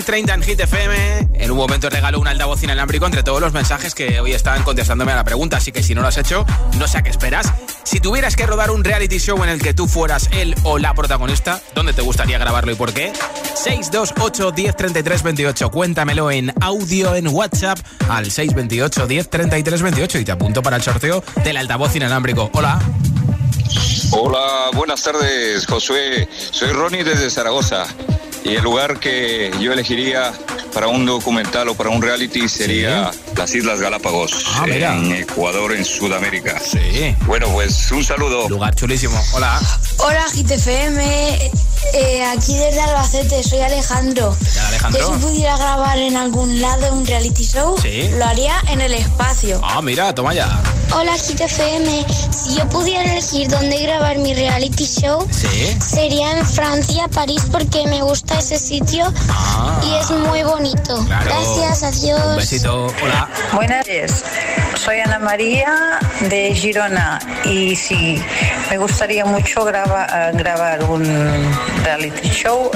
Hit 0.00 0.06
30 0.06 0.32
en 0.32 0.42
Hit 0.42 0.60
FM. 0.60 1.28
En 1.34 1.50
un 1.50 1.58
momento 1.58 1.90
regalo 1.90 2.18
un 2.18 2.26
altavoz 2.26 2.62
inalámbrico 2.62 3.04
entre 3.04 3.22
todos 3.22 3.38
los 3.38 3.52
mensajes 3.52 3.94
que 3.94 4.18
hoy 4.18 4.32
están 4.32 4.62
contestándome 4.62 5.12
a 5.12 5.16
la 5.16 5.24
pregunta, 5.24 5.58
así 5.58 5.72
que 5.72 5.82
si 5.82 5.94
no 5.94 6.00
lo 6.00 6.08
has 6.08 6.16
hecho, 6.16 6.46
no 6.78 6.88
sé 6.88 6.96
a 6.96 7.02
qué 7.02 7.10
esperas. 7.10 7.52
Si 7.82 8.00
tuvieras 8.00 8.34
que 8.34 8.46
rodar 8.46 8.70
un 8.70 8.82
reality 8.82 9.18
show 9.18 9.42
en 9.44 9.50
el 9.50 9.60
que 9.60 9.74
tú 9.74 9.86
fueras 9.86 10.30
el 10.32 10.54
o 10.62 10.78
la 10.78 10.94
protagonista, 10.94 11.60
¿dónde 11.74 11.92
te 11.92 12.00
gustaría 12.00 12.38
grabarlo 12.38 12.72
y 12.72 12.76
por 12.76 12.94
qué? 12.94 13.12
628 13.54 14.52
10 14.52 14.76
33 14.76 15.22
28. 15.22 15.70
Cuéntamelo 15.70 16.30
en 16.30 16.50
audio 16.62 17.14
en 17.14 17.28
WhatsApp 17.28 17.78
al 18.08 18.30
628 18.30 19.06
10 19.06 19.28
33 19.28 19.82
28 19.82 20.18
y 20.18 20.24
te 20.24 20.32
apunto 20.32 20.62
para 20.62 20.76
el 20.76 20.82
sorteo 20.82 21.22
del 21.44 21.58
altavoz 21.58 21.94
inalámbrico. 21.94 22.50
Hola. 22.54 22.80
Hola, 24.12 24.70
buenas 24.72 25.02
tardes, 25.02 25.66
Josué. 25.66 26.26
Soy 26.52 26.72
Ronnie 26.72 27.04
desde 27.04 27.28
Zaragoza. 27.28 27.86
Y 28.44 28.54
el 28.54 28.62
lugar 28.62 28.98
que 28.98 29.50
yo 29.60 29.72
elegiría 29.72 30.32
para 30.72 30.86
un 30.88 31.04
documental 31.06 31.68
o 31.68 31.74
para 31.74 31.90
un 31.90 32.00
reality 32.02 32.48
sería 32.48 33.10
las 33.36 33.54
Islas 33.54 33.80
Galápagos, 33.80 34.44
Ah, 34.54 34.66
mira. 34.66 34.94
en 34.96 35.12
Ecuador, 35.12 35.74
en 35.74 35.84
Sudamérica. 35.84 36.60
Sí. 36.60 37.14
Bueno, 37.26 37.48
pues 37.52 37.90
un 37.90 38.04
saludo. 38.04 38.48
Lugar 38.48 38.74
chulísimo. 38.74 39.20
Hola. 39.34 39.60
Hola 39.98 40.24
GTFM, 40.32 41.50
eh, 41.94 42.24
aquí 42.24 42.54
desde 42.56 42.80
Albacete, 42.80 43.42
soy 43.42 43.60
Alejandro. 43.60 44.36
tal, 44.54 44.66
Alejandro? 44.66 45.00
Yo 45.00 45.14
si 45.14 45.20
pudiera 45.26 45.56
grabar 45.56 45.98
en 45.98 46.16
algún 46.16 46.60
lado 46.60 46.94
un 46.94 47.06
reality 47.06 47.44
show, 47.44 47.76
Sí. 47.80 48.08
lo 48.18 48.24
haría 48.24 48.54
en 48.68 48.80
el 48.80 48.94
espacio. 48.94 49.60
Ah, 49.62 49.82
mira, 49.82 50.14
toma 50.14 50.32
ya. 50.34 50.62
Hola 50.94 51.16
GTFM, 51.16 52.04
si 52.30 52.56
yo 52.56 52.68
pudiera 52.68 53.04
elegir 53.12 53.48
dónde 53.48 53.78
grabar 53.82 54.18
mi 54.18 54.34
reality 54.34 54.84
show, 54.86 55.26
Sí. 55.30 55.76
sería 55.84 56.38
en 56.38 56.46
Francia, 56.46 57.08
París, 57.08 57.42
porque 57.50 57.86
me 57.86 58.02
gusta 58.02 58.38
ese 58.38 58.58
sitio 58.58 59.12
y 59.84 59.94
es 59.94 60.10
muy 60.10 60.42
bonito. 60.42 60.59
Claro. 60.64 61.24
Gracias, 61.24 61.82
adiós. 61.82 62.20
Un 62.26 62.36
besito. 62.36 62.86
Hola. 63.02 63.28
Buenas 63.54 63.84
tardes, 63.86 64.24
soy 64.76 65.00
Ana 65.00 65.18
María 65.18 65.98
de 66.20 66.54
Girona 66.54 67.18
y 67.44 67.74
sí, 67.76 68.22
me 68.70 68.76
gustaría 68.78 69.24
mucho 69.24 69.64
graba- 69.64 70.30
grabar 70.34 70.84
un 70.84 71.02
reality 71.82 72.28
show 72.28 72.70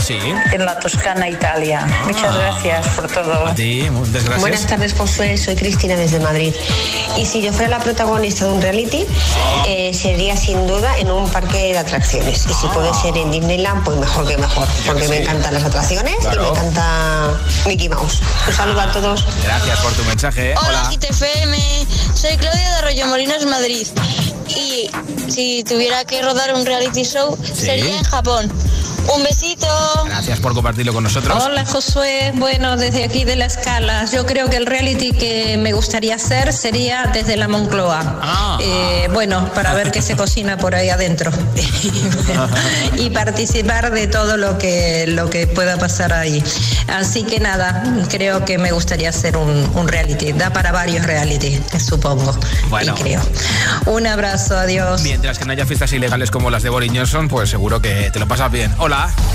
en 0.53 0.64
la 0.64 0.78
Toscana, 0.78 1.28
Italia. 1.28 1.87
Muchas 2.07 2.35
gracias 2.35 2.89
por 2.89 3.07
todo. 3.09 3.47
A 3.49 3.55
ti, 3.55 3.87
muchas 3.91 4.12
gracias. 4.24 4.41
Buenas 4.41 4.66
tardes, 4.66 4.95
Josué. 4.95 5.37
Soy 5.37 5.55
Cristina 5.55 5.97
desde 5.97 6.20
Madrid. 6.20 6.55
Y 7.18 7.26
si 7.26 7.43
yo 7.43 7.53
fuera 7.53 7.68
la 7.68 7.78
protagonista 7.80 8.47
de 8.47 8.53
un 8.53 8.62
reality, 8.62 9.05
eh, 9.68 9.93
sería 9.95 10.37
sin 10.37 10.66
duda 10.66 10.97
en 10.99 11.11
un 11.11 11.28
parque 11.30 11.59
de 11.72 11.78
atracciones. 11.78 12.47
Y 12.49 12.55
si 12.55 12.66
puede 12.68 12.93
ser 12.95 13.16
en 13.16 13.30
Disneyland, 13.30 13.85
pues 13.85 13.99
mejor 13.99 14.26
que 14.26 14.37
mejor. 14.39 14.66
Porque 14.87 15.07
me 15.09 15.18
encantan 15.22 15.55
las 15.55 15.64
atracciones 15.64 16.14
y 16.22 16.39
me 16.39 16.49
encanta 16.49 17.30
Mickey 17.75 17.89
Mouse. 17.89 18.20
Un 18.47 18.55
saludo 18.55 18.81
a 18.81 18.93
todos. 18.93 19.25
Gracias 19.43 19.81
por 19.81 19.93
tu 19.95 20.05
mensaje. 20.05 20.55
Hola 20.57 20.68
Hola. 20.68 20.91
GTFM, 20.93 21.59
soy 22.14 22.37
Claudia 22.37 22.70
de 22.70 22.77
Arroyomolinos, 22.77 23.47
Madrid. 23.47 23.85
Y 24.49 24.89
si 25.29 25.64
tuviera 25.64 26.05
que 26.05 26.22
rodar 26.22 26.55
un 26.55 26.64
reality 26.64 27.03
show, 27.03 27.37
sería 27.53 27.97
en 27.97 28.05
Japón. 28.05 28.49
Un 29.13 29.23
besito. 29.23 29.67
Gracias 30.07 30.41
por 30.41 30.55
compartirlo 30.55 30.93
con 30.93 31.05
nosotros. 31.05 31.43
Hola 31.45 31.65
Josué, 31.65 32.33
bueno, 32.37 32.77
desde 32.77 33.05
aquí 33.05 33.25
de 33.25 33.37
la 33.37 33.47
escala, 33.47 34.05
yo 34.07 34.27
creo 34.27 34.49
que 34.49 34.57
el 34.57 34.67
reality 34.67 35.13
que 35.13 35.57
me 35.59 35.73
gustaría 35.73 36.15
hacer 36.15 36.53
sería 36.53 37.11
desde 37.13 37.37
la 37.37 37.49
Moncloa. 37.49 38.59
Eh, 38.61 39.09
bueno, 39.13 39.51
para 39.55 39.75
ver 39.75 39.91
qué 39.91 40.03
se 40.03 40.17
cocina 40.17 40.57
por 40.57 40.75
ahí 40.75 40.89
adentro 40.89 41.31
y 42.99 43.11
participar 43.11 43.91
de 43.91 44.07
todo 44.07 44.37
lo 44.37 44.59
que, 44.59 45.07
lo 45.09 45.29
que 45.31 45.47
pueda 45.47 45.77
pasar 45.79 46.13
ahí. 46.13 46.43
Así 46.89 47.25
que 47.25 47.41
nada, 47.41 47.83
creo 48.09 48.45
que 48.45 48.59
me 48.59 48.73
gustaría 48.73 49.09
hacer 49.09 49.37
un, 49.37 49.71
un 49.75 49.89
reality. 49.89 50.33
Da 50.33 50.51
para 50.51 50.73
varios 50.73 51.05
reality, 51.07 51.61
supongo. 51.79 52.37
Bueno. 52.71 52.95
Y 52.99 53.03
creo. 53.03 53.21
Un 53.87 54.07
abrazo, 54.07 54.57
adiós. 54.57 55.03
Mientras 55.03 55.39
que 55.39 55.45
no 55.45 55.53
haya 55.53 55.67
fiestas 55.67 55.93
ilegales 55.93 56.31
como 56.31 56.51
las 56.51 56.63
de 56.63 56.71
Boris 56.71 56.93
Johnson, 56.95 57.29
pues 57.29 57.51
seguro 57.51 57.81
que 57.81 58.11
te 58.11 58.19
lo 58.19 58.29
pasas 58.29 58.51
bien. 58.51 58.73
Hola. 58.79 58.93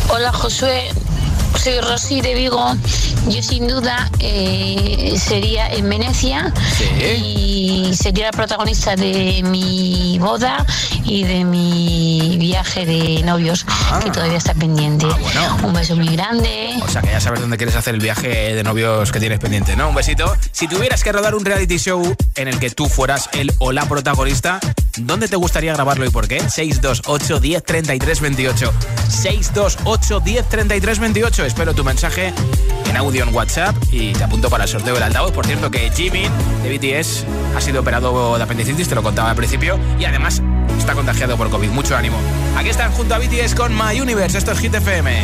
Hola 0.10 0.32
Josué, 0.32 0.90
soy 1.62 1.82
Rosy 1.82 2.22
de 2.22 2.34
Vigo. 2.34 2.74
Yo 3.28 3.44
sin 3.44 3.68
duda 3.68 4.10
eh, 4.20 5.16
sería 5.18 5.68
en 5.74 5.90
Venecia 5.90 6.54
y 7.02 7.92
sería 7.94 8.28
la 8.28 8.32
protagonista 8.32 8.96
de 8.96 9.42
mi 9.44 10.18
boda 10.20 10.66
y 11.04 11.24
de 11.24 11.44
mi 11.44 12.38
viaje 12.40 12.86
de 12.86 13.22
novios 13.24 13.66
que 14.02 14.10
todavía 14.10 14.38
está 14.38 14.54
pendiente. 14.54 15.06
Un 15.64 15.74
beso 15.74 15.96
muy 15.98 16.16
grande. 16.16 16.76
O 16.82 16.88
sea 16.88 17.02
que 17.02 17.10
ya 17.10 17.20
sabes 17.20 17.42
dónde 17.42 17.58
quieres 17.58 17.76
hacer 17.76 17.96
el 17.96 18.00
viaje 18.00 18.56
de 18.56 18.64
novios 18.64 19.12
que 19.12 19.20
tienes 19.20 19.40
pendiente, 19.40 19.76
¿no? 19.76 19.90
Un 19.90 19.96
besito. 19.96 20.36
Si 20.54 20.70
tuvieras 20.70 21.04
que 21.04 21.12
rodar 21.12 21.36
un 21.36 21.44
reality 21.44 21.78
show 21.78 22.16
en 22.36 22.48
el 22.48 22.60
que 22.60 22.70
tú 22.70 22.88
fueras 22.88 23.30
el 23.34 23.54
o 23.60 23.74
la 23.74 23.86
protagonista, 23.88 24.60
¿dónde 24.98 25.28
te 25.28 25.36
gustaría 25.36 25.74
grabarlo 25.74 26.06
y 26.06 26.10
por 26.10 26.28
qué? 26.28 26.40
628 26.40 27.40
10 27.40 27.64
33 27.64 28.22
28. 28.22 28.74
628 29.54 30.20
10 30.20 30.50
33 30.50 31.00
28. 31.00 31.46
Espero 31.46 31.74
tu 31.74 31.84
mensaje 31.84 32.34
en 32.88 32.98
audio 32.98 33.24
en 33.24 33.34
WhatsApp 33.34 33.76
y 33.92 34.14
te 34.14 34.24
apunto 34.24 34.50
para 34.50 34.66
el 34.66 34.70
sorteo 34.70 34.94
del 34.94 35.04
altavoz. 35.04 35.32
Por 35.32 35.46
cierto 35.46 35.72
que 35.72 35.90
Jimmy 35.92 36.24
de 36.64 36.78
BTS 36.78 37.26
ha 37.56 37.62
sido 37.62 37.82
operado 37.82 38.38
de 38.38 38.44
apendicitis, 38.44 38.88
te 38.88 38.96
lo 38.96 39.04
contaba 39.04 39.32
al 39.32 39.36
principio, 39.36 39.80
y 40.00 40.06
además 40.06 40.42
está 40.78 40.94
contagiado 40.94 41.36
por 41.38 41.50
COVID. 41.50 41.70
Mucho 41.70 41.98
ánimo. 41.98 42.18
Aquí 42.58 42.70
están 42.70 42.92
junto 42.92 43.16
a 43.16 43.20
BTS 43.20 43.56
con 43.56 43.76
My 43.76 44.00
Universe. 44.00 44.38
Esto 44.38 44.52
es 44.52 44.60
Hit 44.60 44.76
FM. 44.76 45.24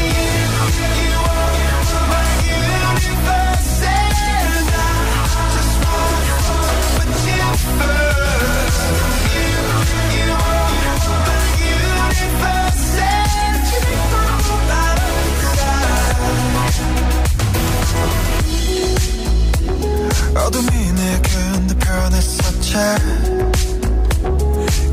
건너편했었자 22.70 22.96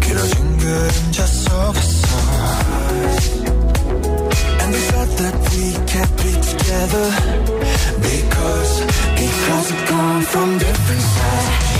길어진 0.01 0.57
그림자 0.57 1.25
속에서 1.25 2.07
And 4.59 4.73
we 4.73 4.79
thought 4.89 5.17
that 5.17 5.35
we 5.51 5.73
can't 5.85 6.15
be 6.17 6.31
together 6.41 7.11
Because, 8.01 8.81
because 9.15 9.71
we've 9.71 9.85
come 9.85 10.21
from 10.23 10.57
different 10.57 11.01
sides 11.01 11.76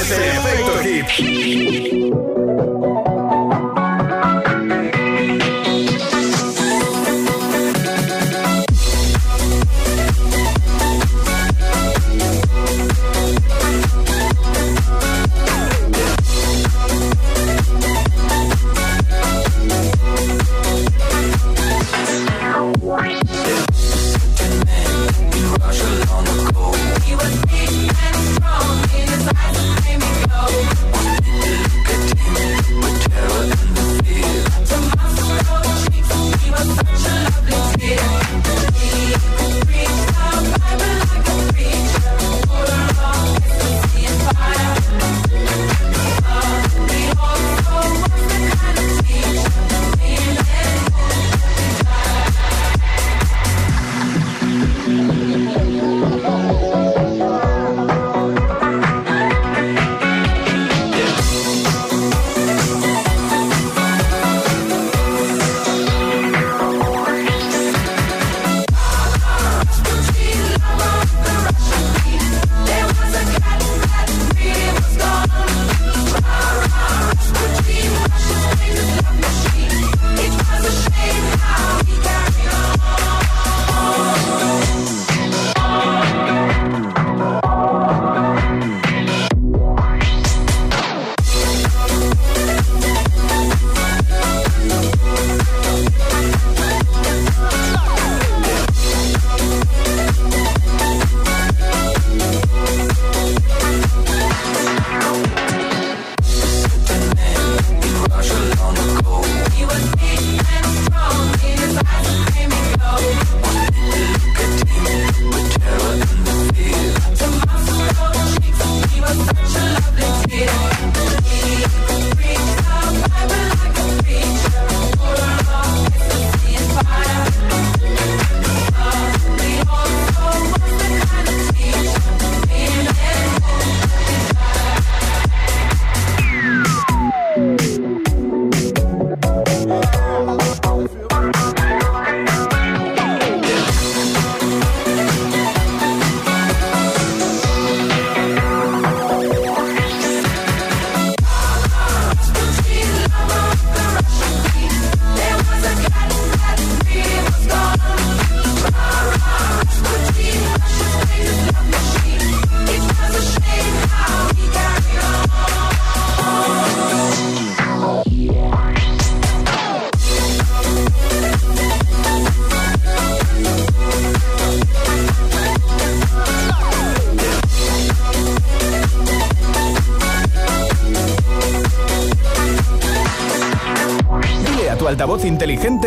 Este 0.00 0.14
es 0.14 0.20
el 0.20 0.28
efecto 0.38 0.72
hit. 0.82 2.10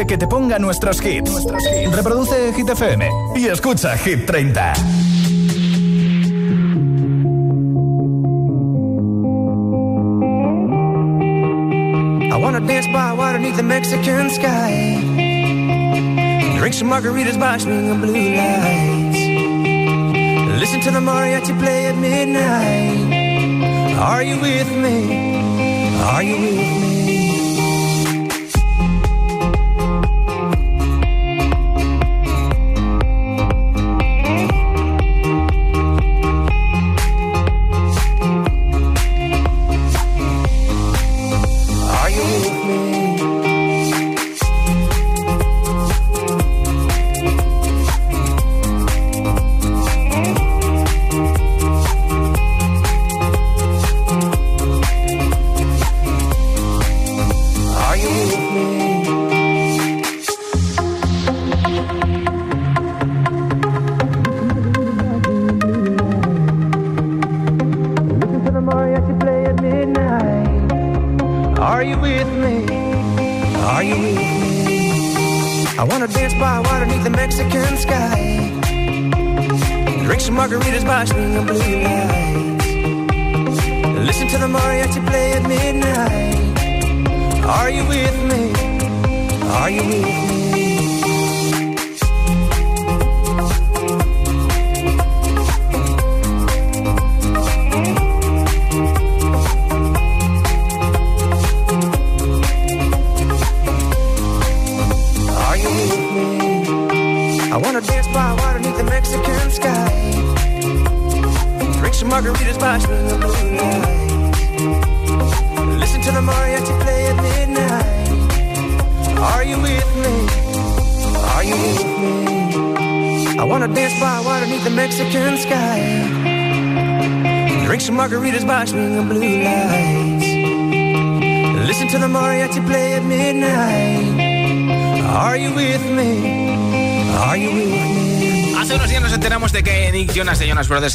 que 0.05 0.17
te 0.17 0.27
ponga 0.27 0.59
nuestros 0.59 1.03
hits. 1.03 1.31
Nuestros 1.31 1.63
hits. 1.63 1.95
Reproduce 1.95 2.53
Hit 2.53 2.69
FM 2.69 3.09
y 3.35 3.47
escucha 3.47 3.97
Hit 3.97 4.25
30. 4.25 4.73
I 12.31 12.37
wanna 12.37 12.59
dance 12.61 12.87
by 12.87 13.13
water 13.13 13.37
beneath 13.37 13.57
the 13.57 13.63
Mexican 13.63 14.29
sky. 14.29 14.97
Drink 16.57 16.73
some 16.73 16.89
margaritas 16.89 17.37
by 17.39 17.57
swing 17.57 17.99
blue 18.01 18.13
lights. 18.13 19.19
Listen 20.59 20.79
to 20.81 20.91
the 20.91 20.99
mariachi 20.99 21.57
play 21.59 21.87
at 21.87 21.95
midnight. 21.95 23.99
Are 23.99 24.23
you 24.23 24.39
with 24.39 24.69
me? 24.71 25.39
Are 26.01 26.23
you 26.23 26.35
with 26.41 26.81
me? 26.81 26.92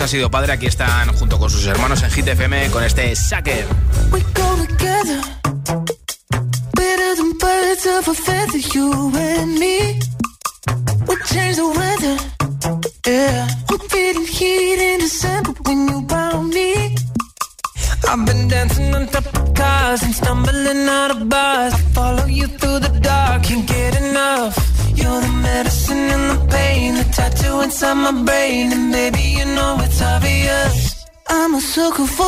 ha 0.09 0.11
sido 0.11 0.31
padre, 0.31 0.55
aquí 0.55 0.65
están 0.65 1.15
junto 1.19 1.39
con 1.39 1.51
sus 1.51 1.67
hermanos 1.67 2.03
en 2.03 2.11
Hit 2.11 2.29
FM 2.29 2.71
con 2.71 2.83
este 2.83 3.15
Sucker. 3.15 3.67
We 4.11 4.23
could. 32.07 32.28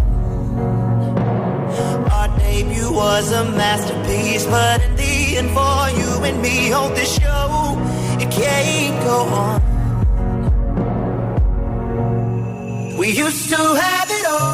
Was 2.91 3.31
a 3.31 3.43
masterpiece, 3.45 4.45
but 4.45 4.81
in 4.83 4.95
the 4.97 5.37
end, 5.37 5.49
for 5.55 5.89
you 5.97 6.23
and 6.25 6.41
me, 6.41 6.73
on 6.73 6.93
this 6.93 7.13
show, 7.19 7.77
it 8.19 8.29
can't 8.29 9.03
go 9.05 9.17
on. 9.43 9.61
We 12.97 13.07
used 13.11 13.49
to 13.49 13.55
have 13.55 14.11
it 14.11 14.25
all, 14.27 14.50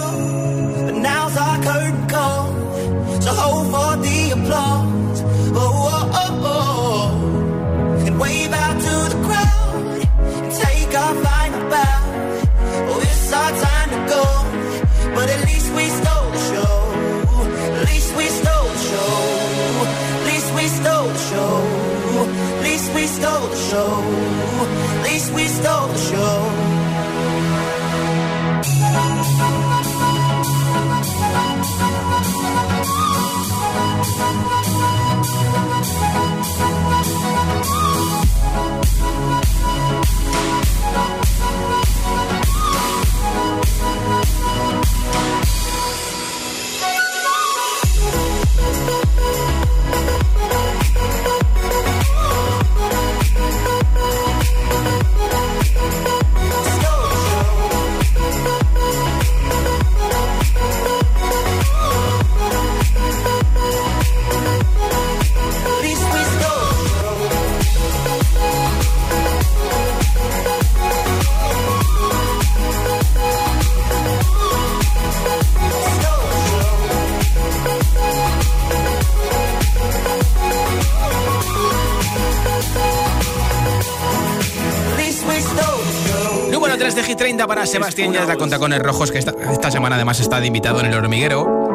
3 87.37 87.45
de 87.45 87.45
Hit 87.45 87.45
30 87.45 87.47
para 87.47 87.65
Sebastián 87.65 88.13
Yatra 88.13 88.35
con 88.35 88.49
tacones 88.49 88.79
rojos, 88.79 89.11
que 89.11 89.19
esta, 89.19 89.31
esta 89.51 89.69
semana 89.69 89.95
además 89.95 90.19
está 90.19 90.39
de 90.39 90.47
invitado 90.47 90.79
en 90.79 90.87
el 90.87 90.93
hormiguero. 90.95 91.67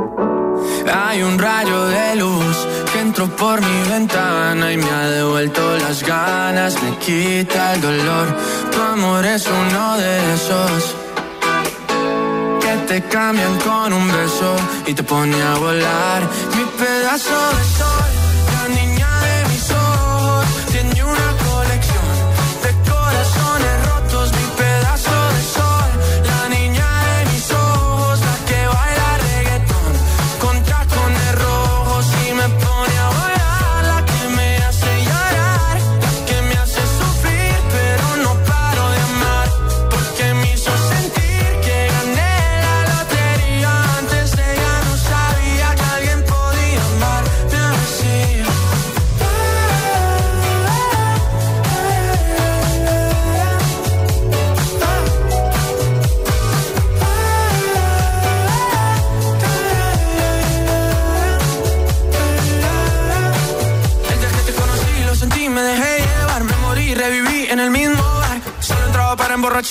Hay 0.92 1.22
un 1.22 1.38
rayo 1.38 1.86
de 1.86 2.16
luz 2.16 2.56
que 2.92 3.00
entró 3.00 3.28
por 3.36 3.60
mi 3.60 3.88
ventana 3.88 4.72
y 4.72 4.76
me 4.76 4.90
ha 4.90 5.08
devuelto 5.08 5.76
las 5.78 6.02
ganas, 6.02 6.82
me 6.82 6.96
quita 6.98 7.74
el 7.74 7.80
dolor. 7.80 8.36
Tu 8.72 8.80
amor 8.80 9.24
es 9.24 9.46
uno 9.46 9.98
de 9.98 10.34
esos 10.34 10.94
que 12.60 12.76
te 12.88 13.02
cambian 13.08 13.58
con 13.60 13.92
un 13.92 14.08
beso 14.08 14.56
y 14.86 14.94
te 14.94 15.02
pone 15.02 15.40
a 15.42 15.54
volar. 15.56 16.22
Mi 16.56 16.64
pedazo 16.64 17.34
de 17.56 17.64
sol, 17.78 18.11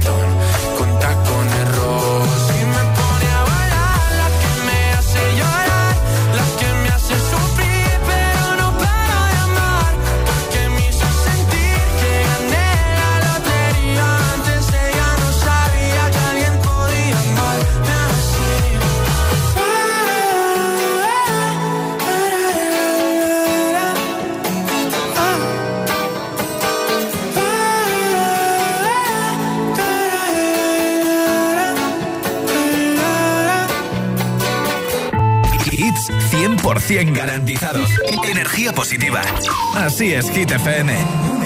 done. 0.00 0.39
100% 36.90 37.16
garantizados. 37.16 37.88
Energía 38.28 38.72
positiva. 38.72 39.22
Así 39.76 40.12
es, 40.12 40.28
Hit 40.32 40.50
FM. 40.50 41.39